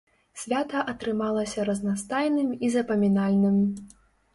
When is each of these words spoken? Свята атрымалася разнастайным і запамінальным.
Свята 0.43 0.79
атрымалася 0.93 1.67
разнастайным 1.69 2.51
і 2.67 2.77
запамінальным. 2.81 3.67